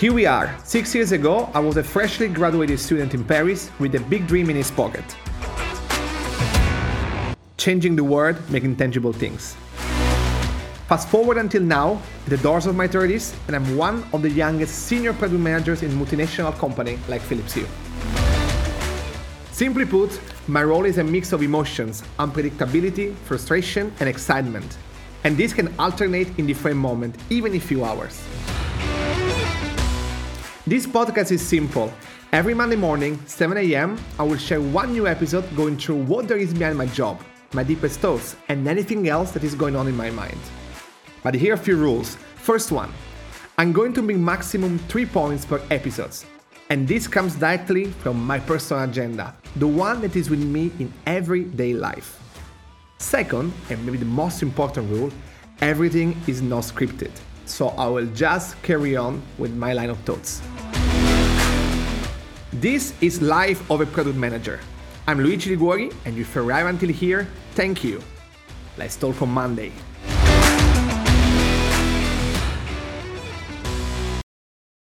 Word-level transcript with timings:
Here 0.00 0.14
we 0.14 0.24
are. 0.24 0.56
Six 0.64 0.94
years 0.94 1.12
ago, 1.12 1.50
I 1.52 1.60
was 1.60 1.76
a 1.76 1.82
freshly 1.84 2.26
graduated 2.26 2.80
student 2.80 3.12
in 3.12 3.22
Paris 3.22 3.70
with 3.78 3.94
a 3.96 4.00
big 4.00 4.26
dream 4.26 4.48
in 4.48 4.56
his 4.56 4.70
pocket. 4.70 5.04
Changing 7.58 7.96
the 7.96 8.02
world, 8.02 8.38
making 8.48 8.76
tangible 8.76 9.12
things. 9.12 9.56
Fast 10.88 11.10
forward 11.10 11.36
until 11.36 11.60
now, 11.60 12.00
the 12.28 12.38
doors 12.38 12.64
of 12.64 12.76
my 12.76 12.88
30s, 12.88 13.34
and 13.46 13.54
I'm 13.54 13.76
one 13.76 14.02
of 14.14 14.22
the 14.22 14.30
youngest 14.30 14.86
senior 14.86 15.12
product 15.12 15.38
managers 15.38 15.82
in 15.82 15.90
multinational 15.90 16.56
company 16.56 16.98
like 17.06 17.20
Philips 17.20 17.52
Hue. 17.52 17.68
Simply 19.52 19.84
put, 19.84 20.18
my 20.48 20.64
role 20.64 20.86
is 20.86 20.96
a 20.96 21.04
mix 21.04 21.34
of 21.34 21.42
emotions, 21.42 22.02
unpredictability, 22.18 23.14
frustration, 23.26 23.92
and 24.00 24.08
excitement. 24.08 24.78
And 25.24 25.36
this 25.36 25.52
can 25.52 25.68
alternate 25.78 26.38
in 26.38 26.46
different 26.46 26.78
moments, 26.78 27.22
even 27.28 27.52
in 27.52 27.60
few 27.60 27.84
hours. 27.84 28.22
This 30.70 30.86
podcast 30.86 31.32
is 31.32 31.44
simple. 31.44 31.92
Every 32.30 32.54
Monday 32.54 32.76
morning, 32.76 33.20
7 33.26 33.58
a.m., 33.58 33.98
I 34.20 34.22
will 34.22 34.36
share 34.36 34.60
one 34.60 34.92
new 34.92 35.08
episode 35.08 35.44
going 35.56 35.76
through 35.76 36.04
what 36.04 36.28
there 36.28 36.36
is 36.36 36.54
behind 36.54 36.78
my 36.78 36.86
job, 36.86 37.20
my 37.54 37.64
deepest 37.64 37.98
thoughts, 37.98 38.36
and 38.48 38.68
anything 38.68 39.08
else 39.08 39.32
that 39.32 39.42
is 39.42 39.56
going 39.56 39.74
on 39.74 39.88
in 39.88 39.96
my 39.96 40.10
mind. 40.10 40.38
But 41.24 41.34
here 41.34 41.54
are 41.54 41.56
a 41.56 41.58
few 41.58 41.76
rules. 41.76 42.14
First 42.36 42.70
one, 42.70 42.92
I'm 43.58 43.72
going 43.72 43.92
to 43.94 44.00
bring 44.00 44.24
maximum 44.24 44.78
three 44.86 45.06
points 45.06 45.44
per 45.44 45.60
episode. 45.72 46.14
And 46.68 46.86
this 46.86 47.08
comes 47.08 47.34
directly 47.34 47.86
from 47.86 48.24
my 48.24 48.38
personal 48.38 48.84
agenda, 48.84 49.34
the 49.56 49.66
one 49.66 50.00
that 50.02 50.14
is 50.14 50.30
with 50.30 50.38
me 50.38 50.70
in 50.78 50.92
everyday 51.04 51.74
life. 51.74 52.22
Second, 52.98 53.52
and 53.70 53.84
maybe 53.84 53.98
the 53.98 54.04
most 54.04 54.40
important 54.40 54.88
rule, 54.88 55.10
everything 55.62 56.16
is 56.28 56.40
not 56.40 56.62
scripted 56.62 57.10
so 57.50 57.68
I 57.70 57.86
will 57.88 58.06
just 58.14 58.60
carry 58.62 58.96
on 58.96 59.22
with 59.38 59.52
my 59.52 59.72
line 59.72 59.90
of 59.90 59.98
thoughts. 60.00 60.40
This 62.54 62.94
is 63.00 63.22
Life 63.22 63.70
of 63.70 63.80
a 63.80 63.86
Product 63.86 64.16
Manager. 64.16 64.58
I'm 65.06 65.20
Luigi 65.20 65.50
Liguori, 65.50 65.92
and 66.04 66.18
if 66.18 66.34
you 66.34 66.42
arrive 66.42 66.66
until 66.66 66.88
here, 66.88 67.28
thank 67.52 67.84
you. 67.84 68.02
Let's 68.76 68.96
talk 68.96 69.22
on 69.22 69.30
Monday. 69.30 69.70